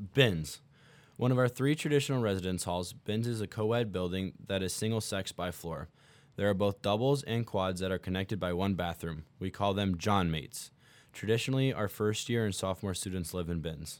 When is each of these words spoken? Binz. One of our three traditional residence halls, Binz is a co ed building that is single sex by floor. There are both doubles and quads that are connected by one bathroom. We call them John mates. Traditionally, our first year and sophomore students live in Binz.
Binz. 0.00 0.60
One 1.16 1.32
of 1.32 1.38
our 1.38 1.48
three 1.48 1.74
traditional 1.74 2.22
residence 2.22 2.64
halls, 2.64 2.92
Binz 2.92 3.26
is 3.26 3.40
a 3.40 3.48
co 3.48 3.72
ed 3.72 3.92
building 3.92 4.34
that 4.46 4.62
is 4.62 4.72
single 4.72 5.00
sex 5.00 5.32
by 5.32 5.50
floor. 5.50 5.88
There 6.36 6.48
are 6.48 6.54
both 6.54 6.82
doubles 6.82 7.24
and 7.24 7.44
quads 7.44 7.80
that 7.80 7.90
are 7.90 7.98
connected 7.98 8.38
by 8.38 8.52
one 8.52 8.74
bathroom. 8.74 9.24
We 9.40 9.50
call 9.50 9.74
them 9.74 9.98
John 9.98 10.30
mates. 10.30 10.70
Traditionally, 11.12 11.72
our 11.72 11.88
first 11.88 12.28
year 12.28 12.44
and 12.44 12.54
sophomore 12.54 12.94
students 12.94 13.34
live 13.34 13.48
in 13.48 13.60
Binz. 13.60 13.98